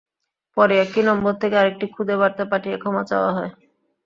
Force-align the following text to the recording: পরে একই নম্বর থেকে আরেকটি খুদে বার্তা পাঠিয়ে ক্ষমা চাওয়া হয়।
পরে 0.57 0.73
একই 0.83 1.01
নম্বর 1.09 1.33
থেকে 1.41 1.55
আরেকটি 1.57 1.85
খুদে 1.87 2.15
বার্তা 2.21 2.43
পাঠিয়ে 2.51 2.77
ক্ষমা 2.81 3.03
চাওয়া 3.09 3.31
হয়। 3.31 3.51